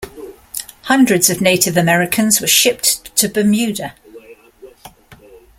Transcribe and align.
Hundreds 0.85 1.29
of 1.29 1.41
Native 1.41 1.77
Americans 1.77 2.41
were 2.41 2.47
shipped 2.47 3.15
to 3.17 3.29
Bermuda. 3.29 3.93